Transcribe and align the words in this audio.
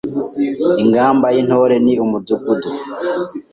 Ingamba 0.83 1.27
y’Intore 1.35 1.75
ni 1.85 1.93
Umudugudu 2.03 2.67